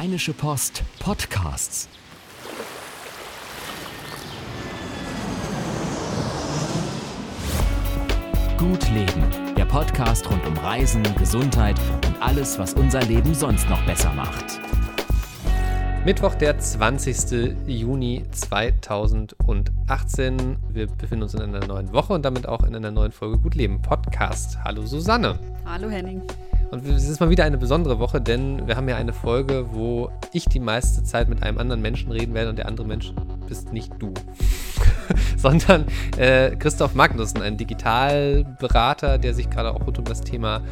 [0.00, 1.86] Rheinische Post Podcasts.
[8.56, 13.84] Gut Leben, der Podcast rund um Reisen, Gesundheit und alles, was unser Leben sonst noch
[13.84, 14.58] besser macht.
[16.06, 17.58] Mittwoch, der 20.
[17.66, 20.56] Juni 2018.
[20.70, 23.54] Wir befinden uns in einer neuen Woche und damit auch in einer neuen Folge Gut
[23.54, 24.56] Leben Podcast.
[24.64, 25.38] Hallo Susanne.
[25.66, 26.22] Hallo Henning.
[26.70, 30.10] Und es ist mal wieder eine besondere Woche, denn wir haben ja eine Folge, wo
[30.32, 33.12] ich die meiste Zeit mit einem anderen Menschen reden werde und der andere Mensch
[33.48, 34.14] bist nicht du.
[35.36, 40.62] sondern äh, Christoph Magnussen, ein Digitalberater, der sich gerade auch rund um das Thema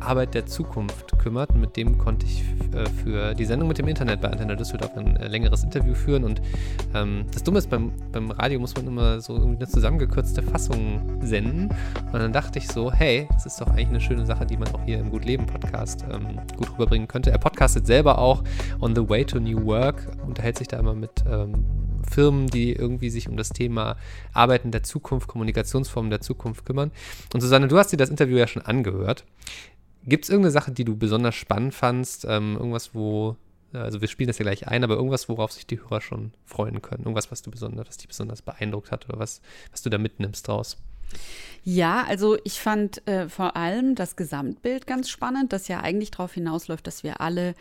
[0.00, 1.54] Arbeit der Zukunft kümmert.
[1.54, 2.42] Mit dem konnte ich
[2.74, 6.24] äh, für die Sendung mit dem Internet bei Antenne Düsseldorf ein äh, längeres Interview führen.
[6.24, 6.40] Und
[6.94, 11.70] ähm, das Dumme ist, beim, beim Radio muss man immer so eine zusammengekürzte Fassung senden.
[12.12, 14.68] Und dann dachte ich so, hey, das ist doch eigentlich eine schöne Sache, die man
[14.74, 17.30] auch hier im Gut Leben Podcast ähm, gut rüberbringen könnte.
[17.30, 18.42] Er podcastet selber auch
[18.80, 21.64] On the Way to New Work, unterhält sich da immer mit ähm,
[22.08, 23.96] Firmen, die irgendwie sich um das Thema
[24.32, 26.92] Arbeiten der Zukunft, Kommunikationsformen der Zukunft kümmern.
[27.34, 29.24] Und Susanne, du hast dir das Interview ja schon angehört.
[30.06, 32.24] Gibt es irgendeine Sache, die du besonders spannend fandst?
[32.28, 33.36] Ähm, irgendwas, wo,
[33.72, 36.80] also wir spielen das ja gleich ein, aber irgendwas, worauf sich die Hörer schon freuen
[36.82, 37.02] können?
[37.04, 39.40] Irgendwas, was du besonders, was dich besonders beeindruckt hat oder was,
[39.70, 40.78] was du da mitnimmst draus?
[41.64, 46.32] Ja, also ich fand äh, vor allem das Gesamtbild ganz spannend, das ja eigentlich darauf
[46.34, 47.54] hinausläuft, dass wir alle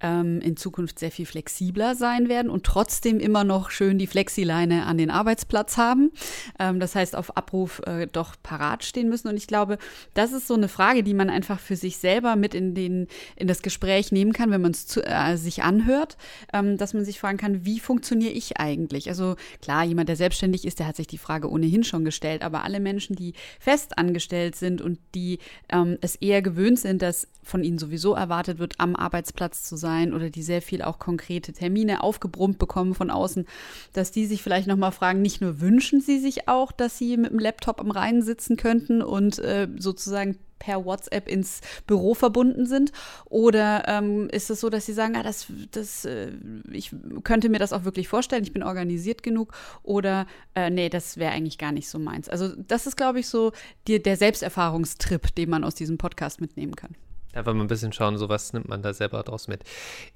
[0.00, 4.86] ähm, in Zukunft sehr viel flexibler sein werden und trotzdem immer noch schön die Flexileine
[4.86, 6.10] an den Arbeitsplatz haben.
[6.58, 9.28] Ähm, das heißt, auf Abruf äh, doch parat stehen müssen.
[9.28, 9.78] Und ich glaube,
[10.14, 13.48] das ist so eine Frage, die man einfach für sich selber mit in, den, in
[13.48, 16.16] das Gespräch nehmen kann, wenn man es äh, sich anhört,
[16.52, 19.08] ähm, dass man sich fragen kann, wie funktioniere ich eigentlich?
[19.08, 22.64] Also klar, jemand, der selbstständig ist, der hat sich die Frage ohnehin schon gestellt, aber
[22.64, 27.64] alle Menschen, die fest angestellt sind und die ähm, es eher gewöhnt sind, dass von
[27.64, 32.02] ihnen sowieso erwartet wird, am Arbeitsplatz zu sein oder die sehr viel auch konkrete Termine
[32.02, 33.46] aufgebrummt bekommen von außen,
[33.92, 37.30] dass die sich vielleicht nochmal fragen, nicht nur wünschen sie sich auch, dass sie mit
[37.30, 42.92] dem Laptop am Rhein sitzen könnten und äh, sozusagen per WhatsApp ins Büro verbunden sind?
[43.26, 46.32] Oder ähm, ist es so, dass sie sagen, ah, das, das, äh,
[46.70, 46.94] ich
[47.24, 49.52] könnte mir das auch wirklich vorstellen, ich bin organisiert genug?
[49.82, 52.28] Oder äh, nee, das wäre eigentlich gar nicht so meins.
[52.28, 53.52] Also das ist, glaube ich, so
[53.86, 56.94] die, der Selbsterfahrungstrip, den man aus diesem Podcast mitnehmen kann.
[57.38, 59.62] Einfach mal ein bisschen schauen, so was nimmt man da selber draus mit.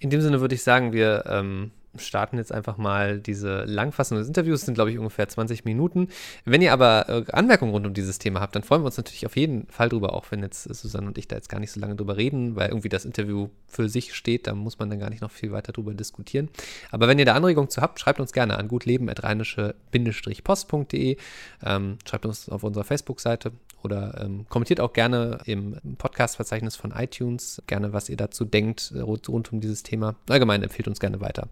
[0.00, 4.26] In dem Sinne würde ich sagen, wir ähm, starten jetzt einfach mal diese Langfassung des
[4.26, 4.62] Interviews.
[4.62, 6.08] Sind, glaube ich, ungefähr 20 Minuten.
[6.44, 9.24] Wenn ihr aber äh, Anmerkungen rund um dieses Thema habt, dann freuen wir uns natürlich
[9.26, 11.78] auf jeden Fall drüber, auch wenn jetzt Susanne und ich da jetzt gar nicht so
[11.80, 14.48] lange drüber reden, weil irgendwie das Interview für sich steht.
[14.48, 16.48] Da muss man dann gar nicht noch viel weiter drüber diskutieren.
[16.90, 21.16] Aber wenn ihr da Anregungen zu habt, schreibt uns gerne an gutleben.rheinische-post.de.
[21.64, 23.52] Ähm, schreibt uns auf unserer Facebook-Seite
[23.84, 29.28] oder ähm, kommentiert auch gerne im Podcast-Verzeichnis von iTunes gerne, was ihr dazu denkt rund,
[29.28, 30.16] rund um dieses Thema.
[30.28, 31.48] Allgemein empfiehlt uns gerne weiter.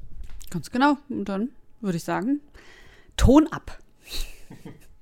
[0.51, 0.97] Ganz genau.
[1.09, 2.41] Und dann würde ich sagen,
[3.17, 3.79] Ton ab.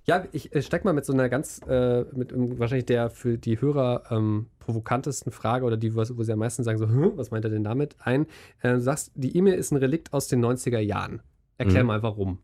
[0.06, 3.60] Ja, ich äh, steig mal mit so einer ganz, äh, mit wahrscheinlich der für die
[3.60, 7.44] Hörer ähm, provokantesten Frage oder die, wo sie am meisten sagen, so, hm, was meint
[7.44, 8.26] er denn damit, ein.
[8.62, 11.20] Äh, du sagst, die E-Mail ist ein Relikt aus den 90er Jahren.
[11.58, 11.88] Erklär mhm.
[11.88, 12.38] mal, warum.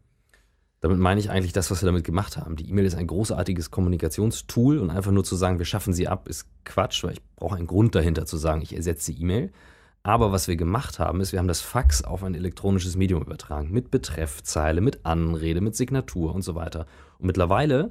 [0.84, 2.56] Damit meine ich eigentlich das, was wir damit gemacht haben.
[2.56, 6.28] Die E-Mail ist ein großartiges Kommunikationstool und einfach nur zu sagen, wir schaffen sie ab,
[6.28, 9.50] ist Quatsch, weil ich brauche einen Grund dahinter zu sagen, ich ersetze E-Mail.
[10.02, 13.70] Aber was wir gemacht haben, ist, wir haben das Fax auf ein elektronisches Medium übertragen.
[13.70, 16.84] Mit Betreffzeile, mit Anrede, mit Signatur und so weiter.
[17.18, 17.90] Und mittlerweile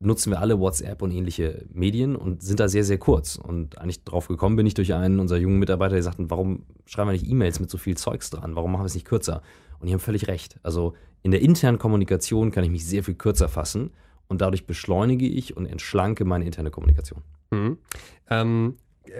[0.00, 3.36] nutzen wir alle WhatsApp und ähnliche Medien und sind da sehr, sehr kurz.
[3.36, 7.10] Und eigentlich drauf gekommen bin ich durch einen unserer jungen Mitarbeiter, die sagten, warum schreiben
[7.10, 8.56] wir nicht E-Mails mit so viel Zeugs dran?
[8.56, 9.40] Warum machen wir es nicht kürzer?
[9.84, 10.58] Und die haben völlig recht.
[10.62, 13.90] Also in der internen Kommunikation kann ich mich sehr viel kürzer fassen
[14.28, 17.20] und dadurch beschleunige ich und entschlanke meine interne Kommunikation.
[17.50, 17.76] Mhm.
[18.30, 18.76] Ähm,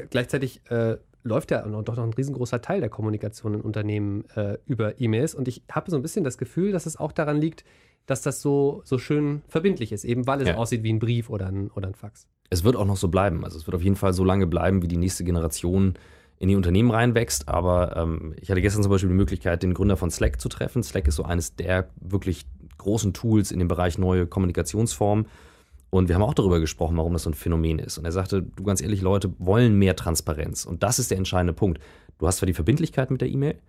[0.09, 4.99] gleichzeitig äh, läuft ja doch noch ein riesengroßer Teil der Kommunikation in Unternehmen äh, über
[4.99, 5.35] E-Mails.
[5.35, 7.67] Und ich habe so ein bisschen das Gefühl, dass es auch daran liegt,
[8.07, 10.55] dass das so, so schön verbindlich ist, eben weil es ja.
[10.55, 12.27] aussieht wie ein Brief oder ein, oder ein Fax.
[12.49, 13.45] Es wird auch noch so bleiben.
[13.45, 15.93] Also es wird auf jeden Fall so lange bleiben, wie die nächste Generation
[16.39, 17.49] in die Unternehmen reinwächst.
[17.49, 20.83] Aber ähm, ich hatte gestern zum Beispiel die Möglichkeit, den Gründer von Slack zu treffen.
[20.83, 22.47] Slack ist so eines der wirklich
[22.79, 25.27] großen Tools in dem Bereich neue Kommunikationsformen.
[25.91, 27.99] Und wir haben auch darüber gesprochen, warum das so ein Phänomen ist.
[27.99, 30.65] Und er sagte, du ganz ehrlich, Leute wollen mehr Transparenz.
[30.65, 31.79] Und das ist der entscheidende Punkt.
[32.19, 33.61] Du hast zwar die Verbindlichkeit mit der E-Mail,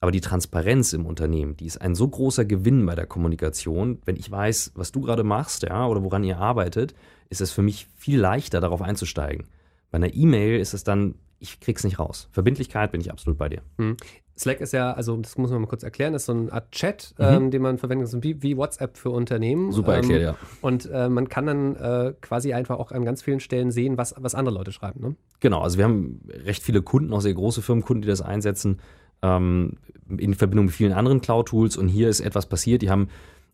[0.00, 4.00] aber die Transparenz im Unternehmen, die ist ein so großer Gewinn bei der Kommunikation.
[4.04, 6.94] Wenn ich weiß, was du gerade machst, ja, oder woran ihr arbeitet,
[7.30, 9.46] ist es für mich viel leichter, darauf einzusteigen.
[9.90, 12.28] Bei einer E-Mail ist es dann, ich krieg's nicht raus.
[12.32, 13.62] Verbindlichkeit bin ich absolut bei dir.
[13.76, 13.96] Mhm.
[14.38, 17.14] Slack ist ja, also das muss man mal kurz erklären, ist so eine Art Chat,
[17.18, 17.24] mhm.
[17.24, 19.72] ähm, den man verwendet, so wie, wie, WhatsApp für Unternehmen.
[19.72, 20.36] Super erklärt, ähm, ja.
[20.62, 24.14] Und äh, man kann dann äh, quasi einfach auch an ganz vielen Stellen sehen, was,
[24.18, 25.00] was andere Leute schreiben.
[25.00, 25.16] Ne?
[25.40, 28.80] Genau, also wir haben recht viele Kunden, auch sehr große Firmenkunden, die das einsetzen.
[29.22, 29.76] ähm,
[30.18, 31.76] in Verbindung mit vielen anderen Cloud-Tools.
[31.76, 32.82] Und hier ist etwas passiert.
[32.82, 33.08] Die haben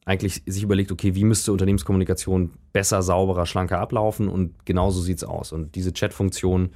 [0.04, 4.28] eigentlich sich überlegt, okay, wie müsste Unternehmenskommunikation besser, sauberer, schlanker ablaufen?
[4.28, 5.52] Und genauso sieht es aus.
[5.52, 6.70] Und diese Chat-Funktion,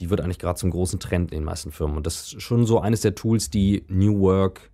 [0.00, 1.96] die wird eigentlich gerade zum großen Trend in den meisten Firmen.
[1.96, 4.70] Und das ist schon so eines der Tools, die New Work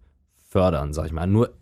[0.48, 1.26] fördern, sag ich mal.
[1.26, 1.52] Nur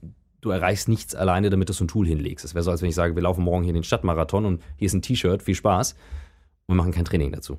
[0.43, 2.45] du erreichst nichts alleine, damit du so ein Tool hinlegst.
[2.45, 4.87] Es wäre so, als wenn ich sage, wir laufen morgen hier den Stadtmarathon und hier
[4.87, 5.93] ist ein T-Shirt, viel Spaß.
[6.67, 7.59] Und wir machen kein Training dazu.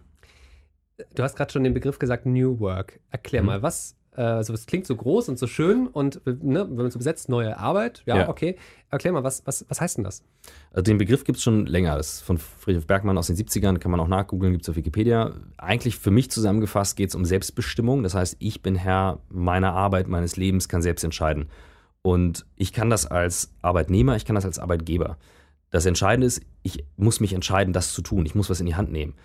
[1.14, 3.00] Du hast gerade schon den Begriff gesagt, New Work.
[3.10, 3.48] Erklär mhm.
[3.48, 6.98] mal, was, also es klingt so groß und so schön und ne, wenn man so
[6.98, 8.58] besetzt, neue Arbeit, ja, ja, okay.
[8.90, 10.24] Erklär mal, was, was, was heißt denn das?
[10.72, 11.98] Also den Begriff gibt es schon länger.
[11.98, 14.76] Das ist von Friedrich Bergmann aus den 70ern, kann man auch nachgoogeln, gibt es auf
[14.76, 15.34] Wikipedia.
[15.58, 18.04] Eigentlich für mich zusammengefasst geht es um Selbstbestimmung.
[18.04, 21.50] Das heißt, ich bin Herr meiner Arbeit, meines Lebens, kann selbst entscheiden.
[22.02, 25.18] Und ich kann das als Arbeitnehmer, ich kann das als Arbeitgeber.
[25.72, 28.26] Das Entscheidende ist, ich muss mich entscheiden, das zu tun.
[28.26, 29.16] Ich muss was in die Hand nehmen.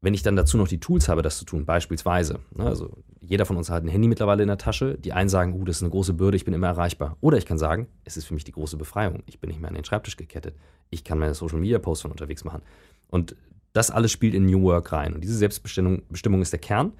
[0.00, 3.46] Wenn ich dann dazu noch die Tools habe, das zu tun, beispielsweise, ne, also jeder
[3.46, 5.82] von uns hat ein Handy mittlerweile in der Tasche, die einen sagen, uh, das ist
[5.82, 7.16] eine große Bürde, ich bin immer erreichbar.
[7.20, 9.22] Oder ich kann sagen, es ist für mich die große Befreiung.
[9.26, 10.54] Ich bin nicht mehr an den Schreibtisch gekettet.
[10.90, 12.62] Ich kann meine Social Media Posts von unterwegs machen.
[13.08, 13.36] Und
[13.72, 15.14] das alles spielt in New Work rein.
[15.14, 16.92] Und diese Selbstbestimmung Bestimmung ist der Kern.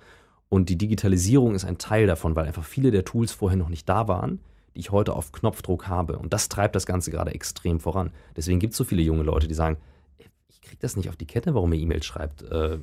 [0.48, 3.88] Und die Digitalisierung ist ein Teil davon, weil einfach viele der Tools vorher noch nicht
[3.88, 4.40] da waren,
[4.74, 6.18] die ich heute auf Knopfdruck habe.
[6.18, 8.10] Und das treibt das Ganze gerade extrem voran.
[8.36, 9.76] Deswegen gibt es so viele junge Leute, die sagen,
[10.64, 12.42] kriege das nicht auf die Kette, warum er E-Mails schreibt.
[12.42, 12.78] Äh,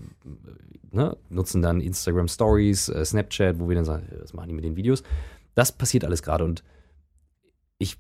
[0.92, 1.18] ne?
[1.30, 4.76] Nutzen dann Instagram Stories, äh, Snapchat, wo wir dann sagen, was machen die mit den
[4.76, 5.04] Videos?
[5.56, 6.64] Das passiert alles gerade und
[7.78, 7.98] ich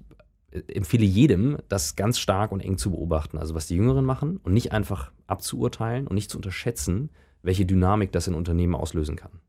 [0.51, 4.37] äh, empfehle jedem, das ganz stark und eng zu beobachten, also was die Jüngeren machen
[4.37, 7.09] und nicht einfach abzuurteilen und nicht zu unterschätzen,
[7.41, 9.41] welche Dynamik das in Unternehmen auslösen kann.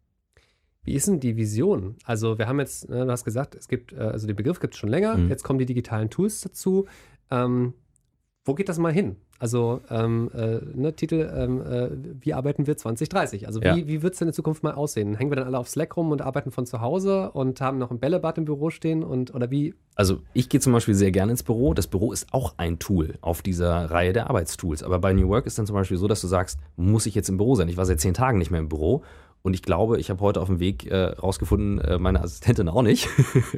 [0.85, 1.97] Wie ist denn die Vision?
[2.05, 4.75] Also wir haben jetzt, ne, du hast gesagt, es gibt, äh, also den Begriff gibt
[4.75, 5.29] es schon länger, mhm.
[5.29, 6.87] jetzt kommen die digitalen Tools dazu.
[7.31, 7.75] Ähm,
[8.45, 9.17] wo geht das mal hin?
[9.39, 11.91] Also ähm, äh, ne, Titel, ähm, äh,
[12.21, 13.47] wie arbeiten wir 2030?
[13.47, 13.77] Also wie, ja.
[13.77, 15.15] wie wird es denn in Zukunft mal aussehen?
[15.15, 17.91] Hängen wir dann alle auf Slack rum und arbeiten von zu Hause und haben noch
[17.91, 19.75] ein Bällebad im Büro stehen und oder wie?
[19.95, 21.73] Also ich gehe zum Beispiel sehr gerne ins Büro.
[21.75, 24.83] Das Büro ist auch ein Tool auf dieser Reihe der Arbeitstools.
[24.83, 27.29] Aber bei New Work ist dann zum Beispiel so, dass du sagst, muss ich jetzt
[27.29, 27.69] im Büro sein?
[27.69, 29.03] Ich war seit zehn Tagen nicht mehr im Büro
[29.43, 32.83] und ich glaube, ich habe heute auf dem Weg äh, rausgefunden, äh, meine Assistentin auch
[32.83, 33.09] nicht.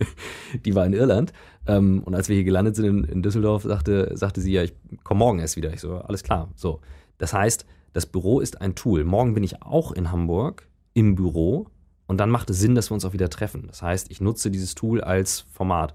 [0.64, 1.32] die war in Irland.
[1.66, 4.74] Ähm, und als wir hier gelandet sind in, in, Düsseldorf, sagte, sagte sie, ja, ich
[5.02, 5.72] komme morgen erst wieder.
[5.74, 6.48] Ich so, alles klar.
[6.56, 6.80] So.
[7.18, 9.04] Das heißt, das Büro ist ein Tool.
[9.04, 11.66] Morgen bin ich auch in Hamburg im Büro
[12.06, 13.64] und dann macht es Sinn, dass wir uns auch wieder treffen.
[13.66, 15.92] Das heißt, ich nutze dieses Tool als Format.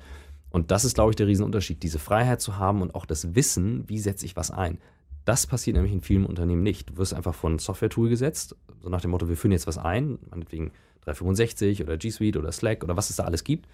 [0.52, 3.88] Und das ist, glaube ich, der Riesenunterschied, diese Freiheit zu haben und auch das Wissen,
[3.88, 4.80] wie setze ich was ein.
[5.30, 6.90] Das passiert nämlich in vielen Unternehmen nicht.
[6.90, 9.78] Du wirst einfach von ein Software-Tool gesetzt, so nach dem Motto, wir führen jetzt was
[9.78, 10.72] ein, meinetwegen
[11.02, 13.68] 365 oder G Suite oder Slack oder was es da alles gibt.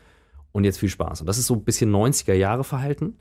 [0.51, 1.21] Und jetzt viel Spaß.
[1.21, 3.15] Und das ist so ein bisschen 90er-Jahre-Verhalten,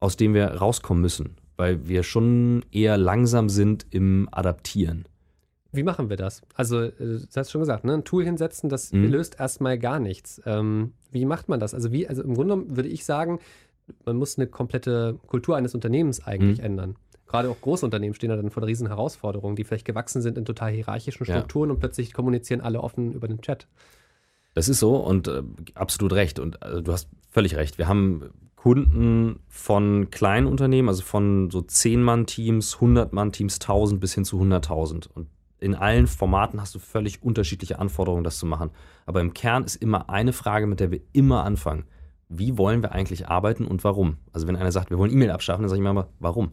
[0.00, 5.04] aus dem wir rauskommen müssen, weil wir schon eher langsam sind im Adaptieren.
[5.70, 6.42] Wie machen wir das?
[6.54, 7.94] Also, äh, du hast schon gesagt, ne?
[7.94, 9.12] ein Tool hinsetzen, das mhm.
[9.12, 10.42] löst erstmal gar nichts.
[10.44, 11.72] Ähm, wie macht man das?
[11.72, 13.38] Also, wie, also im Grunde würde ich sagen,
[14.04, 16.64] man muss eine komplette Kultur eines Unternehmens eigentlich mhm.
[16.64, 16.96] ändern
[17.26, 20.72] gerade auch Großunternehmen stehen da dann vor riesen Herausforderung, die vielleicht gewachsen sind in total
[20.72, 21.74] hierarchischen Strukturen ja.
[21.74, 23.66] und plötzlich kommunizieren alle offen über den Chat.
[24.54, 25.42] Das ist so und äh,
[25.74, 26.38] absolut recht.
[26.38, 27.76] Und äh, du hast völlig recht.
[27.76, 34.40] Wir haben Kunden von kleinen Unternehmen, also von so 10-Mann-Teams, 100-Mann-Teams, 1000 bis hin zu
[34.40, 35.08] 100.000.
[35.14, 35.28] Und
[35.60, 38.70] in allen Formaten hast du völlig unterschiedliche Anforderungen, das zu machen.
[39.04, 41.84] Aber im Kern ist immer eine Frage, mit der wir immer anfangen.
[42.28, 44.16] Wie wollen wir eigentlich arbeiten und warum?
[44.32, 46.52] Also wenn einer sagt, wir wollen E-Mail abschaffen, dann sage ich mir immer, warum?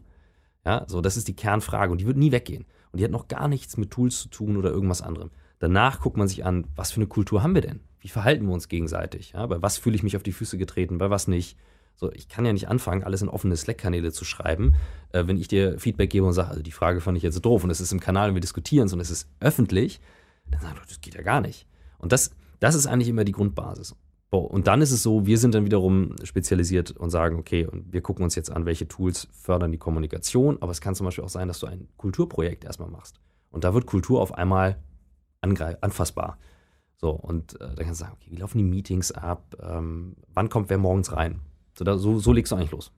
[0.64, 2.64] Ja, so, das ist die Kernfrage und die wird nie weggehen.
[2.92, 5.30] Und die hat noch gar nichts mit Tools zu tun oder irgendwas anderem.
[5.58, 7.80] Danach guckt man sich an, was für eine Kultur haben wir denn?
[8.00, 9.32] Wie verhalten wir uns gegenseitig?
[9.32, 11.56] Ja, bei was fühle ich mich auf die Füße getreten, bei was nicht?
[11.96, 14.74] So, ich kann ja nicht anfangen, alles in offene Slack-Kanäle zu schreiben,
[15.12, 17.62] äh, wenn ich dir Feedback gebe und sage, also die Frage fand ich jetzt doof
[17.62, 20.00] und es ist im Kanal und wir diskutieren, sondern es ist öffentlich,
[20.50, 21.66] dann sagen du, das geht ja gar nicht.
[21.98, 23.94] Und das, das ist eigentlich immer die Grundbasis.
[24.38, 28.00] Und dann ist es so, wir sind dann wiederum spezialisiert und sagen, okay, und wir
[28.00, 30.58] gucken uns jetzt an, welche Tools fördern die Kommunikation.
[30.60, 33.20] Aber es kann zum Beispiel auch sein, dass du ein Kulturprojekt erstmal machst.
[33.50, 34.82] Und da wird Kultur auf einmal
[35.40, 36.38] anfassbar.
[36.96, 39.56] So, und äh, dann kannst du sagen, okay, wie laufen die Meetings ab?
[39.60, 41.40] Ähm, wann kommt wer morgens rein?
[41.76, 42.92] So, da, so, so legst du eigentlich los.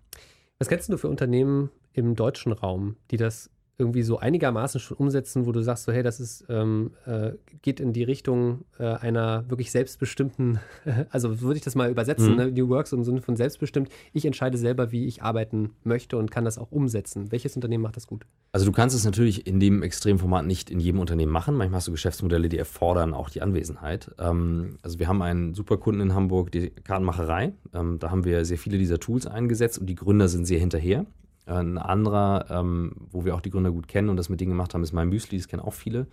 [0.58, 5.46] Was kennst du für Unternehmen im deutschen Raum, die das irgendwie so einigermaßen schon umsetzen,
[5.46, 9.44] wo du sagst, so hey, das ist, ähm, äh, geht in die Richtung äh, einer
[9.50, 10.60] wirklich selbstbestimmten,
[11.10, 12.36] also würde ich das mal übersetzen, mhm.
[12.36, 12.50] ne?
[12.52, 13.90] New Works im Sinne von selbstbestimmt.
[14.14, 17.30] Ich entscheide selber, wie ich arbeiten möchte und kann das auch umsetzen.
[17.32, 18.24] Welches Unternehmen macht das gut?
[18.52, 21.54] Also du kannst es natürlich in dem Extremformat nicht in jedem Unternehmen machen.
[21.56, 24.10] Manchmal hast du Geschäftsmodelle, die erfordern auch die Anwesenheit.
[24.18, 27.52] Ähm, also wir haben einen super Kunden in Hamburg, die Kartenmacherei.
[27.74, 31.04] Ähm, da haben wir sehr viele dieser Tools eingesetzt und die Gründer sind sehr hinterher.
[31.46, 34.74] Ein anderer, ähm, wo wir auch die Gründer gut kennen und das mit denen gemacht
[34.74, 36.06] haben, ist mein Müsli, das kennen auch viele.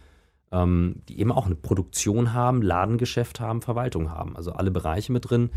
[0.52, 4.36] ähm, die eben auch eine Produktion haben, Ladengeschäft haben, Verwaltung haben.
[4.38, 5.50] Also alle Bereiche mit drin.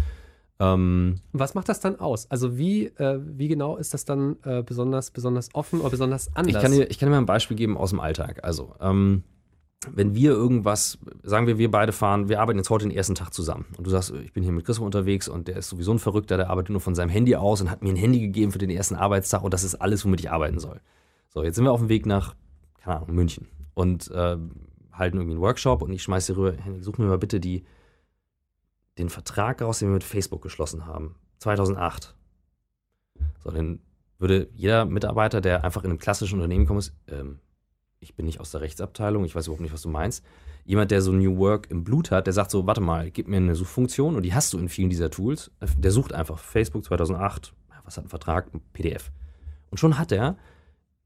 [0.59, 2.31] Ähm, Was macht das dann aus?
[2.31, 6.57] Also wie, äh, wie genau ist das dann äh, besonders, besonders offen oder besonders anders?
[6.57, 8.43] Ich kann, dir, ich kann dir mal ein Beispiel geben aus dem Alltag.
[8.43, 9.23] Also ähm,
[9.91, 13.33] wenn wir irgendwas, sagen wir, wir beide fahren, wir arbeiten jetzt heute den ersten Tag
[13.33, 15.99] zusammen und du sagst, ich bin hier mit Chris unterwegs und der ist sowieso ein
[15.99, 18.59] Verrückter, der arbeitet nur von seinem Handy aus und hat mir ein Handy gegeben für
[18.59, 20.81] den ersten Arbeitstag und das ist alles, womit ich arbeiten soll.
[21.29, 22.35] So, jetzt sind wir auf dem Weg nach,
[22.79, 24.37] keine Ahnung, München und äh,
[24.93, 27.65] halten irgendwie einen Workshop und ich schmeiße dir rüber, Henning, such mir mal bitte die,
[28.99, 31.17] den Vertrag raus, den wir mit Facebook geschlossen haben.
[31.39, 32.15] 2008.
[33.45, 33.81] So, dann
[34.19, 37.41] würde jeder Mitarbeiter, der einfach in einem klassischen Unternehmen kommt, ähm,
[38.01, 40.25] ich bin nicht aus der Rechtsabteilung, ich weiß überhaupt nicht, was du meinst.
[40.65, 43.37] Jemand, der so New Work im Blut hat, der sagt so, warte mal, gib mir
[43.37, 45.51] eine Suchfunktion und die hast du in vielen dieser Tools.
[45.79, 49.11] Der sucht einfach Facebook 2008, was hat ein Vertrag, ein PDF.
[49.71, 50.37] Und schon hat er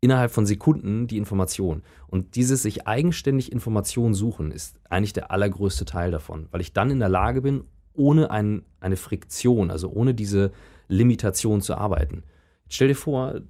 [0.00, 1.82] innerhalb von Sekunden die Information.
[2.06, 6.90] Und dieses sich eigenständig Informationen suchen ist eigentlich der allergrößte Teil davon, weil ich dann
[6.90, 10.52] in der Lage bin, ohne ein, eine Friktion, also ohne diese
[10.88, 12.22] Limitation zu arbeiten.
[12.68, 13.40] Stell dir vor,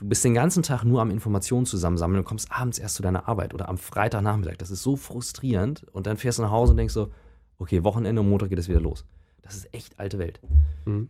[0.00, 3.28] du, bist den ganzen Tag nur am Informationen zusammensammeln und kommst abends erst zu deiner
[3.28, 4.56] Arbeit oder am Freitagnachmittag.
[4.58, 5.86] Das ist so frustrierend.
[5.92, 7.10] Und dann fährst du nach Hause und denkst so,
[7.58, 9.04] okay, Wochenende und Montag geht es wieder los.
[9.42, 10.40] Das ist echt alte Welt.
[10.84, 11.08] Mhm.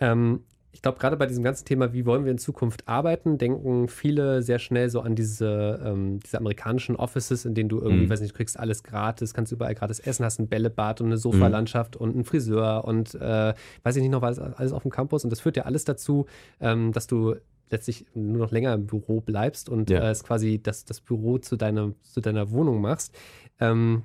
[0.00, 0.40] Ähm,
[0.76, 4.42] ich glaube, gerade bei diesem ganzen Thema, wie wollen wir in Zukunft arbeiten, denken viele
[4.42, 8.10] sehr schnell so an diese, ähm, diese amerikanischen Offices, in denen du irgendwie, mhm.
[8.10, 11.16] weiß nicht, du kriegst alles gratis, kannst überall gratis essen, hast ein Bällebad und eine
[11.16, 12.00] Sofalandschaft mhm.
[12.02, 13.54] und einen Friseur und äh,
[13.84, 15.24] weiß ich nicht noch, was alles auf dem Campus.
[15.24, 16.26] Und das führt ja alles dazu,
[16.60, 17.36] ähm, dass du
[17.70, 20.00] letztlich nur noch länger im Büro bleibst und ja.
[20.00, 23.14] äh, es quasi das, das Büro zu deiner, zu deiner Wohnung machst.
[23.60, 24.02] Ähm,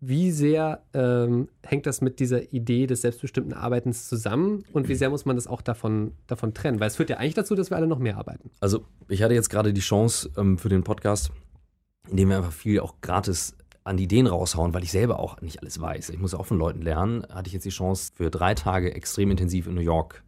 [0.00, 5.08] wie sehr ähm, hängt das mit dieser Idee des selbstbestimmten Arbeitens zusammen und wie sehr
[5.08, 6.78] muss man das auch davon, davon trennen?
[6.78, 8.50] Weil es führt ja eigentlich dazu, dass wir alle noch mehr arbeiten.
[8.60, 11.32] Also ich hatte jetzt gerade die Chance ähm, für den Podcast,
[12.10, 15.60] in dem wir einfach viel auch gratis an Ideen raushauen, weil ich selber auch nicht
[15.60, 16.10] alles weiß.
[16.10, 17.24] Ich muss auch von Leuten lernen.
[17.30, 20.22] Hatte ich jetzt die Chance, für drei Tage extrem intensiv in New York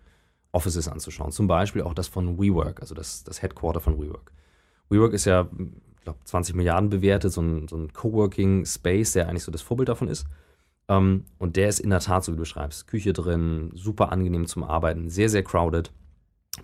[0.57, 1.31] Offices anzuschauen.
[1.31, 4.33] Zum Beispiel auch das von WeWork, also das, das Headquarter von WeWork.
[4.89, 5.49] WeWork ist ja
[6.07, 10.09] glaube, 20 Milliarden bewertet, so ein, so ein Coworking-Space, der eigentlich so das Vorbild davon
[10.09, 10.25] ist.
[10.89, 14.47] Ähm, und der ist in der Tat, so wie du beschreibst, Küche drin, super angenehm
[14.47, 15.93] zum Arbeiten, sehr, sehr crowded.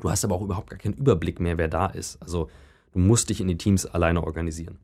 [0.01, 2.23] Du hast aber auch überhaupt gar keinen Überblick mehr, wer da ist.
[2.23, 2.49] Also
[2.93, 4.79] du musst dich in die Teams alleine organisieren.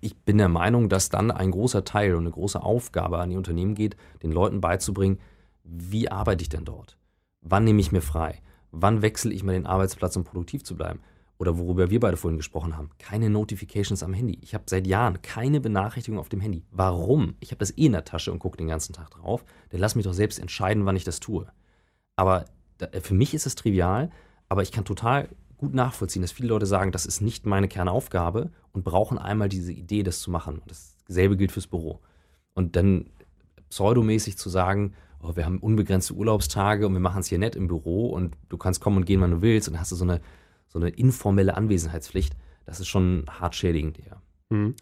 [0.00, 3.36] Ich bin der Meinung, dass dann ein großer Teil und eine große Aufgabe an die
[3.36, 5.18] Unternehmen geht, den Leuten beizubringen,
[5.64, 6.96] wie arbeite ich denn dort?
[7.48, 8.40] Wann nehme ich mir frei?
[8.72, 11.00] Wann wechsle ich mal den Arbeitsplatz, um produktiv zu bleiben?
[11.38, 14.38] oder worüber wir beide vorhin gesprochen haben, keine Notifications am Handy.
[14.42, 16.64] Ich habe seit Jahren keine Benachrichtigung auf dem Handy.
[16.70, 17.34] Warum?
[17.40, 19.44] Ich habe das eh in der Tasche und gucke den ganzen Tag drauf.
[19.70, 21.46] Dann lass mich doch selbst entscheiden, wann ich das tue.
[22.16, 22.46] Aber
[22.78, 24.10] äh, für mich ist es trivial,
[24.48, 28.50] aber ich kann total gut nachvollziehen, dass viele Leute sagen, das ist nicht meine Kernaufgabe
[28.72, 30.62] und brauchen einmal diese Idee, das zu machen.
[31.06, 32.00] Dasselbe gilt fürs Büro.
[32.54, 33.10] Und dann
[33.68, 34.94] pseudomäßig zu sagen,
[35.26, 38.56] oh, wir haben unbegrenzte Urlaubstage und wir machen es hier nett im Büro und du
[38.56, 40.20] kannst kommen und gehen, wann du willst und hast du so eine
[40.68, 44.20] so eine informelle Anwesenheitspflicht, das ist schon hart schädigend, ja.
[44.50, 44.74] Mhm.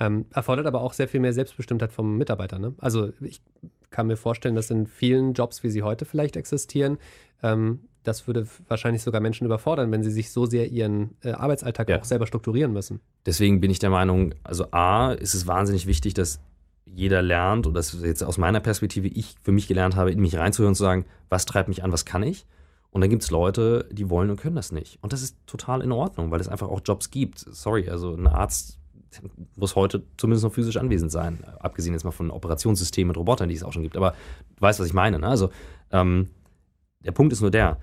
[0.00, 2.58] Ähm, erfordert aber auch sehr viel mehr Selbstbestimmtheit vom Mitarbeiter.
[2.58, 2.74] Ne?
[2.78, 3.42] Also ich
[3.90, 6.98] kann mir vorstellen, dass in vielen Jobs, wie sie heute vielleicht existieren,
[7.42, 11.88] ähm, das würde wahrscheinlich sogar Menschen überfordern, wenn sie sich so sehr ihren äh, Arbeitsalltag
[11.88, 12.00] ja.
[12.00, 13.00] auch selber strukturieren müssen.
[13.26, 16.40] Deswegen bin ich der Meinung, also A, ist es wahnsinnig wichtig, dass
[16.94, 20.20] jeder lernt, und das ist jetzt aus meiner Perspektive, ich für mich gelernt habe, in
[20.20, 22.46] mich reinzuhören und zu sagen, was treibt mich an, was kann ich?
[22.90, 24.98] Und dann gibt es Leute, die wollen und können das nicht.
[25.02, 27.38] Und das ist total in Ordnung, weil es einfach auch Jobs gibt.
[27.38, 28.78] Sorry, also ein Arzt
[29.56, 31.44] muss heute zumindest noch physisch anwesend sein.
[31.60, 33.96] Abgesehen jetzt mal von Operationssystemen und Robotern, die es auch schon gibt.
[33.96, 34.14] Aber
[34.56, 35.18] du weißt, was ich meine.
[35.18, 35.26] Ne?
[35.26, 35.50] Also
[35.90, 36.28] ähm,
[37.04, 37.78] der Punkt ist nur der,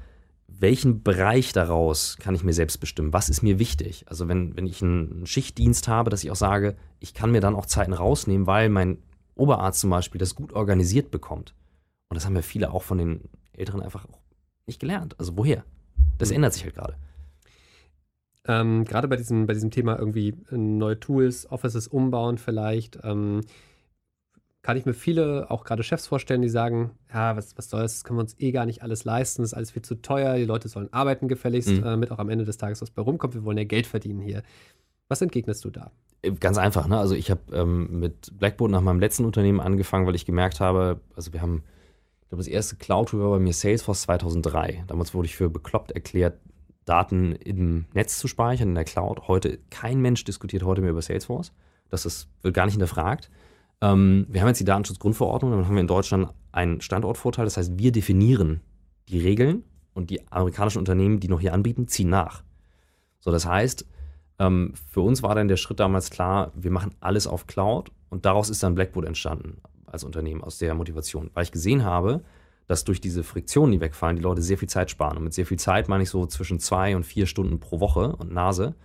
[0.60, 3.14] welchen Bereich daraus kann ich mir selbst bestimmen?
[3.14, 4.06] Was ist mir wichtig?
[4.08, 7.56] Also wenn, wenn ich einen Schichtdienst habe, dass ich auch sage, ich kann mir dann
[7.56, 8.98] auch Zeiten rausnehmen, weil mein
[9.36, 11.56] Oberarzt zum Beispiel das gut organisiert bekommt.
[12.10, 13.22] Und das haben ja viele auch von den
[13.54, 14.20] Älteren einfach auch
[14.68, 15.16] nicht gelernt.
[15.18, 15.64] Also woher?
[16.18, 16.36] Das mhm.
[16.36, 16.96] ändert sich halt gerade.
[18.46, 23.42] Ähm, gerade bei diesem, bei diesem Thema irgendwie neue Tools, Offices umbauen vielleicht, ähm,
[24.62, 27.96] kann ich mir viele, auch gerade Chefs vorstellen, die sagen, ja, was, was soll das,
[27.96, 30.36] das können wir uns eh gar nicht alles leisten, das ist alles viel zu teuer,
[30.36, 31.82] die Leute sollen arbeiten gefälligst, mhm.
[31.82, 34.44] damit auch am Ende des Tages was bei rumkommt, wir wollen ja Geld verdienen hier.
[35.08, 35.92] Was entgegnest du da?
[36.22, 36.98] Äh, ganz einfach, ne?
[36.98, 41.00] Also ich habe ähm, mit Blackboard nach meinem letzten Unternehmen angefangen, weil ich gemerkt habe,
[41.16, 41.64] also wir haben
[42.22, 44.84] ich glaube, das erste Cloud-Tool war bei mir Salesforce 2003.
[44.86, 46.38] Damals wurde ich für bekloppt erklärt,
[46.86, 49.28] Daten im Netz zu speichern, in der Cloud.
[49.28, 51.52] Heute, kein Mensch diskutiert heute mehr über Salesforce.
[51.90, 53.32] Das ist, wird gar nicht hinterfragt.
[53.82, 57.46] Ähm, wir haben jetzt die Datenschutzgrundverordnung, dann haben wir in Deutschland einen Standortvorteil.
[57.46, 58.62] Das heißt, wir definieren
[59.08, 62.44] die Regeln und die amerikanischen Unternehmen, die noch hier anbieten, ziehen nach.
[63.20, 63.86] So, das heißt,
[64.42, 68.24] Ähm, für uns war dann der Schritt damals klar, wir machen alles auf Cloud und
[68.24, 72.22] daraus ist dann Blackboard entstanden als Unternehmen aus der Motivation, weil ich gesehen habe,
[72.66, 75.18] dass durch diese Friktionen, die wegfallen, die Leute sehr viel Zeit sparen.
[75.18, 78.16] Und mit sehr viel Zeit meine ich so zwischen zwei und vier Stunden pro Woche
[78.16, 78.76] und Nase,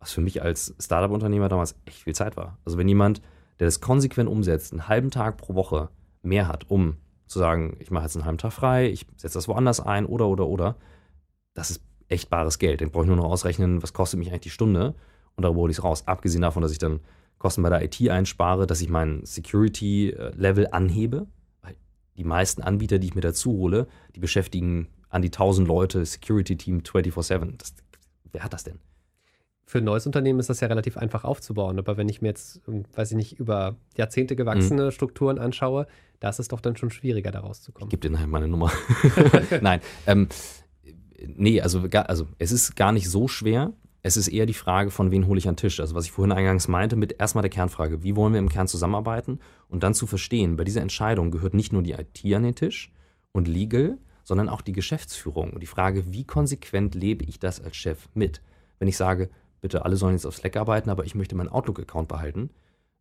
[0.00, 2.58] was für mich als Startup-Unternehmer damals echt viel Zeit war.
[2.64, 3.22] Also wenn jemand,
[3.58, 5.88] der das konsequent umsetzt, einen halben Tag pro Woche
[6.22, 6.96] mehr hat, um
[7.26, 10.28] zu sagen, ich mache jetzt einen halben Tag frei, ich setze das woanders ein oder
[10.28, 10.76] oder oder,
[11.54, 12.80] das ist echt bares Geld.
[12.80, 14.94] Den brauche ich nur noch ausrechnen, was kostet mich eigentlich die Stunde
[15.36, 16.06] und darüber hole ich es raus.
[16.06, 17.00] Abgesehen davon, dass ich dann
[17.38, 21.26] Kosten bei der IT einspare, dass ich mein Security-Level anhebe.
[21.60, 21.76] Weil
[22.16, 26.78] die meisten Anbieter, die ich mir dazu hole, die beschäftigen an die 1000 Leute Security-Team
[26.78, 27.58] 24-7.
[28.32, 28.78] Wer hat das denn?
[29.66, 31.78] Für ein neues Unternehmen ist das ja relativ einfach aufzubauen.
[31.78, 32.60] Aber wenn ich mir jetzt,
[32.94, 34.90] weiß ich nicht, über Jahrzehnte gewachsene mhm.
[34.90, 35.86] Strukturen anschaue,
[36.20, 37.88] da ist es doch dann schon schwieriger, da rauszukommen.
[37.88, 38.70] Ich gebe dir nachher meine Nummer.
[39.60, 40.28] Nein, ähm,
[41.26, 43.72] nee, also, also es ist gar nicht so schwer.
[44.02, 45.80] Es ist eher die Frage, von wen hole ich an den Tisch.
[45.80, 48.68] Also was ich vorhin eingangs meinte, mit erstmal der Kernfrage, wie wollen wir im Kern
[48.68, 49.38] zusammenarbeiten?
[49.68, 52.92] Und dann zu verstehen, bei dieser Entscheidung gehört nicht nur die IT an den Tisch
[53.32, 55.52] und Legal, sondern auch die Geschäftsführung.
[55.52, 58.42] Und die Frage, wie konsequent lebe ich das als Chef mit?
[58.78, 59.30] Wenn ich sage,
[59.64, 62.50] bitte alle sollen jetzt auf Slack arbeiten, aber ich möchte meinen Outlook-Account behalten.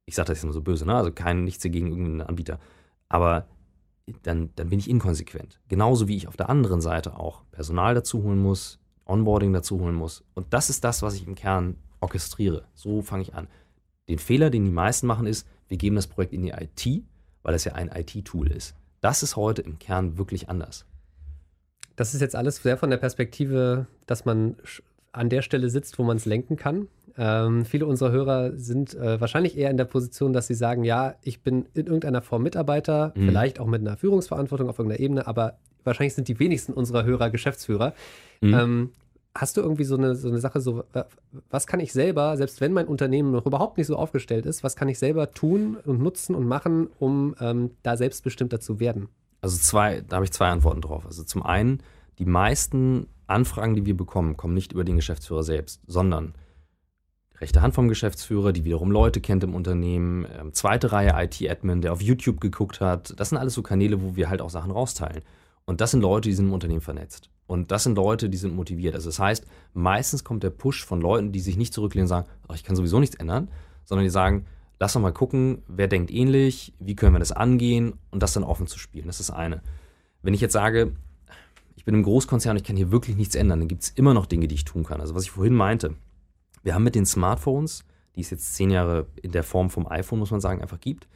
[0.05, 0.95] Ich sage das jetzt immer so böse, ne?
[0.95, 2.57] also kein nichts gegen irgendeinen Anbieter.
[3.09, 3.47] Aber
[4.21, 5.59] dann, dann bin ich inkonsequent.
[5.67, 9.93] Genauso wie ich auf der anderen Seite auch Personal dazu holen muss, Onboarding dazu holen
[9.93, 10.23] muss.
[10.35, 12.63] Und das ist das, was ich im Kern orchestriere.
[12.75, 13.49] So fange ich an.
[14.07, 17.03] Den Fehler, den die meisten machen, ist, wir geben das Projekt in die IT,
[17.41, 18.73] weil es ja ein IT-Tool ist.
[19.01, 20.85] Das ist heute im Kern wirklich anders.
[21.97, 24.55] Das ist jetzt alles sehr von der Perspektive, dass man
[25.13, 26.87] an der Stelle sitzt, wo man es lenken kann.
[27.17, 31.15] Ähm, viele unserer Hörer sind äh, wahrscheinlich eher in der Position, dass sie sagen, ja,
[31.21, 33.27] ich bin in irgendeiner Form Mitarbeiter, mhm.
[33.27, 37.29] vielleicht auch mit einer Führungsverantwortung auf irgendeiner Ebene, aber wahrscheinlich sind die wenigsten unserer Hörer
[37.29, 37.93] Geschäftsführer.
[38.41, 38.53] Mhm.
[38.53, 38.89] Ähm,
[39.35, 40.83] hast du irgendwie so eine, so eine Sache, so,
[41.49, 44.75] was kann ich selber, selbst wenn mein Unternehmen noch überhaupt nicht so aufgestellt ist, was
[44.75, 49.09] kann ich selber tun und nutzen und machen, um ähm, da selbstbestimmter zu werden?
[49.41, 51.05] Also zwei, da habe ich zwei Antworten drauf.
[51.05, 51.83] Also zum einen,
[52.17, 56.33] die meisten Anfragen, die wir bekommen, kommen nicht über den Geschäftsführer selbst, sondern
[57.39, 61.93] rechte Hand vom Geschäftsführer, die wiederum Leute kennt im Unternehmen, ähm, zweite Reihe IT-Admin, der
[61.93, 63.13] auf YouTube geguckt hat.
[63.19, 65.23] Das sind alles so Kanäle, wo wir halt auch Sachen rausteilen.
[65.65, 67.29] Und das sind Leute, die sind im Unternehmen vernetzt.
[67.47, 68.95] Und das sind Leute, die sind motiviert.
[68.95, 72.27] Also das heißt, meistens kommt der Push von Leuten, die sich nicht zurücklehnen und sagen,
[72.47, 73.49] oh, ich kann sowieso nichts ändern,
[73.85, 74.45] sondern die sagen,
[74.79, 78.43] lass doch mal gucken, wer denkt ähnlich, wie können wir das angehen und das dann
[78.43, 79.07] offen zu spielen.
[79.07, 79.61] Das ist das eine.
[80.21, 80.93] Wenn ich jetzt sage,
[81.83, 84.25] ich bin im Großkonzern, ich kann hier wirklich nichts ändern, dann gibt es immer noch
[84.25, 85.01] Dinge, die ich tun kann.
[85.01, 85.95] Also was ich vorhin meinte,
[86.63, 87.83] wir haben mit den Smartphones,
[88.15, 91.09] die es jetzt zehn Jahre in der Form vom iPhone, muss man sagen, einfach gibt,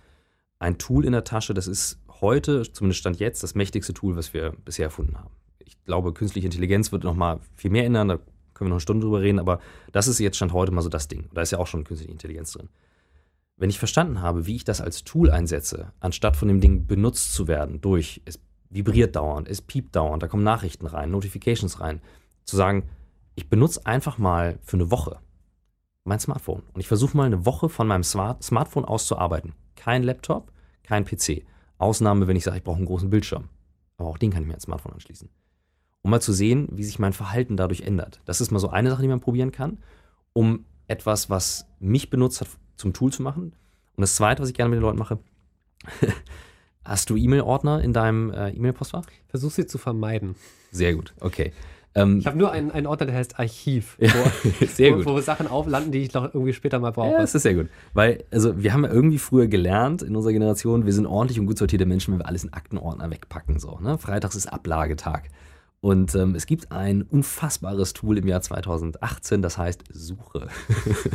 [0.60, 4.34] ein Tool in der Tasche, das ist heute, zumindest Stand jetzt, das mächtigste Tool, was
[4.34, 5.30] wir bisher erfunden haben.
[5.60, 8.18] Ich glaube, künstliche Intelligenz wird noch mal viel mehr ändern, da
[8.54, 9.62] können wir noch eine Stunde drüber reden, aber
[9.94, 11.30] das ist jetzt Stand heute mal so das Ding.
[11.34, 12.68] Da ist ja auch schon künstliche Intelligenz drin.
[13.56, 17.32] Wenn ich verstanden habe, wie ich das als Tool einsetze, anstatt von dem Ding benutzt
[17.32, 18.38] zu werden durch, es
[18.70, 22.02] vibriert dauernd, es piept dauernd, da kommen Nachrichten rein, Notifications rein,
[22.44, 22.90] zu sagen,
[23.36, 25.20] ich benutze einfach mal für eine Woche
[26.04, 29.54] mein Smartphone und ich versuche mal eine Woche von meinem Smart Smartphone aus zu arbeiten.
[29.76, 30.52] Kein Laptop,
[30.84, 31.46] kein PC.
[31.78, 33.50] Ausnahme, wenn ich sage, ich brauche einen großen Bildschirm.
[33.98, 35.30] Aber auch den kann ich mir ans Smartphone anschließen.
[36.02, 38.22] Um mal zu sehen, wie sich mein Verhalten dadurch ändert.
[38.26, 39.80] Das ist mal so eine Sache, die man probieren kann,
[40.34, 43.56] um etwas, was mich benutzt hat, zum Tool zu machen.
[43.96, 45.20] Und das zweite, was ich gerne mit den Leuten mache,
[46.88, 49.06] hast du E-Mail-Ordner in deinem äh, E-Mail-Postfach?
[49.28, 50.36] Versuch sie zu vermeiden.
[50.72, 51.54] Sehr gut, okay.
[51.98, 55.06] Ähm, ich habe nur einen, einen Ordner, der heißt Archiv, wo, sehr gut.
[55.06, 57.14] Wo, wo, Sachen auflanden, die ich noch irgendwie später mal brauche.
[57.14, 57.70] Ja, das ist sehr gut.
[57.94, 61.48] Weil, also wir haben ja irgendwie früher gelernt in unserer Generation, wir sind ordentlich und
[61.48, 63.60] gut sortierte Menschen, wenn wir alles in Aktenordner wegpacken.
[63.60, 63.98] So, ne?
[63.98, 65.30] Freitags ist Ablagetag.
[65.80, 70.48] Und ähm, es gibt ein unfassbares Tool im Jahr 2018, das heißt Suche.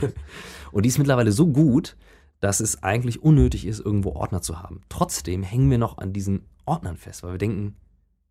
[0.73, 1.97] und die ist mittlerweile so gut,
[2.43, 4.81] dass es eigentlich unnötig ist, irgendwo Ordner zu haben.
[4.89, 7.77] Trotzdem hängen wir noch an diesen Ordnern fest, weil wir denken,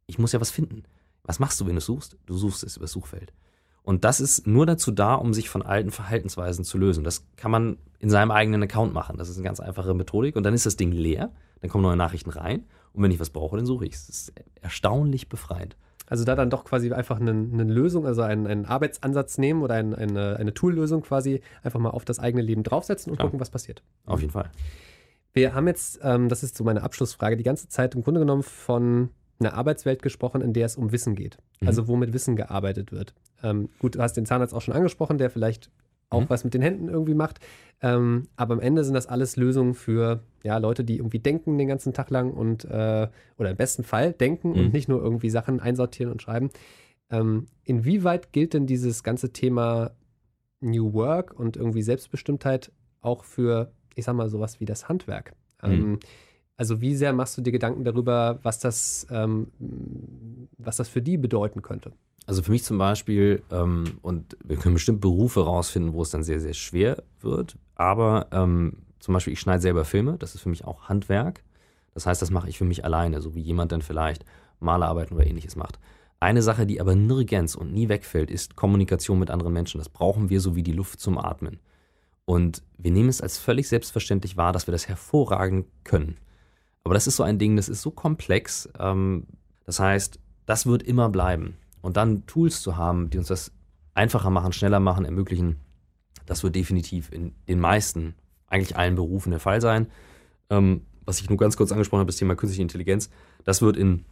[0.06, 0.84] ich muss ja was finden.
[1.24, 2.18] Was machst du, wenn du suchst?
[2.26, 3.32] Du suchst es über das Suchfeld.
[3.84, 7.06] Und das ist nur dazu da, um sich von alten Verhaltensweisen zu lösen.
[7.06, 9.18] Das kann man in seinem eigenen Account machen.
[9.18, 10.36] Das ist eine ganz einfache Methodik.
[10.36, 12.66] Und dann ist das Ding leer, dann kommen neue Nachrichten rein.
[12.92, 14.08] Und wenn ich was brauche, dann suche ich es.
[14.08, 15.78] Das ist erstaunlich befreiend.
[16.12, 19.76] Also da dann doch quasi einfach eine, eine Lösung, also einen, einen, Arbeitsansatz nehmen oder
[19.76, 23.30] ein, eine, eine Tool-Lösung quasi einfach mal auf das eigene Leben draufsetzen und Klar.
[23.30, 23.82] gucken, was passiert.
[24.06, 24.52] Auf jeden Fall.
[25.32, 28.44] Wir haben jetzt, ähm, das ist so meine Abschlussfrage, die ganze Zeit im Grunde genommen
[28.44, 31.38] von einer Arbeitswelt gesprochen, in der es um Wissen geht.
[31.62, 31.70] Mhm.
[31.70, 33.14] Also wo mit Wissen gearbeitet wird.
[33.42, 35.72] Ähm, gut, du hast den Zahnarzt auch schon angesprochen, der vielleicht
[36.12, 36.30] auch mhm.
[36.30, 37.40] was mit den Händen irgendwie macht.
[37.82, 41.68] Ähm, aber am Ende sind das alles Lösungen für ja, Leute, die irgendwie denken den
[41.68, 44.60] ganzen Tag lang und äh, oder im besten Fall denken mhm.
[44.60, 46.52] und nicht nur irgendwie Sachen einsortieren und schreiben.
[47.10, 49.92] Ähm, inwieweit gilt denn dieses ganze Thema
[50.60, 52.72] New Work und irgendwie Selbstbestimmtheit
[53.02, 55.34] auch für, ich sag mal, sowas wie das Handwerk?
[55.64, 55.72] Mhm.
[55.72, 56.00] Ähm,
[56.56, 59.48] also wie sehr machst du dir Gedanken darüber, was das, ähm,
[60.60, 61.94] was das für die bedeuten könnte?
[62.28, 66.24] Also für mich zum Beispiel, ähm, und wir können bestimmt Berufe rausfinden, wo es dann
[66.24, 70.50] sehr, sehr schwer wird, aber ähm, zum Beispiel, ich schneide selber Filme, das ist für
[70.50, 71.44] mich auch Handwerk.
[71.94, 74.24] Das heißt, das mache ich für mich alleine, so wie jemand dann vielleicht
[74.60, 75.80] Malerarbeiten oder ähnliches macht.
[76.20, 79.80] Eine Sache, die aber nirgends und nie wegfällt, ist Kommunikation mit anderen Menschen.
[79.80, 81.60] Das brauchen wir so wie die Luft zum Atmen.
[82.26, 86.18] Und wir nehmen es als völlig selbstverständlich wahr, dass wir das hervorragend können.
[86.84, 88.70] Aber das ist so ein Ding, das ist so komplex.
[88.80, 89.26] Ähm,
[89.66, 91.58] das heißt, das wird immer bleiben.
[91.82, 93.52] Und dann Tools zu haben, die uns das
[93.94, 95.58] einfacher machen, schneller machen, ermöglichen,
[96.26, 98.16] das wird definitiv in den meisten,
[98.48, 99.88] eigentlich allen Berufen der Fall sein.
[100.50, 103.10] Ähm, was ich nur ganz kurz angesprochen habe, das Thema künstliche Intelligenz,
[103.44, 104.06] das wird in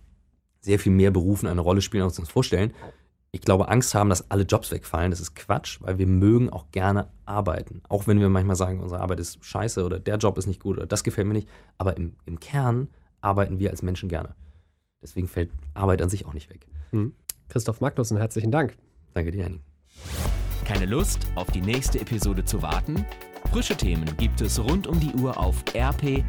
[0.61, 2.73] sehr viel mehr Berufen eine Rolle spielen, als wir uns vorstellen.
[3.31, 6.71] Ich glaube, Angst haben, dass alle Jobs wegfallen, das ist Quatsch, weil wir mögen auch
[6.71, 7.81] gerne arbeiten.
[7.87, 10.77] Auch wenn wir manchmal sagen, unsere Arbeit ist scheiße oder der Job ist nicht gut
[10.77, 11.47] oder das gefällt mir nicht.
[11.77, 12.87] Aber im, im Kern
[13.21, 14.35] arbeiten wir als Menschen gerne.
[15.01, 16.65] Deswegen fällt Arbeit an sich auch nicht weg.
[16.89, 17.13] Hm.
[17.49, 18.77] Christoph Magnussen, herzlichen Dank.
[19.13, 19.61] Danke dir, Henning.
[20.65, 23.05] Keine Lust, auf die nächste Episode zu warten?
[23.51, 26.25] Frische Themen gibt es rund um die Uhr auf rp-online.de.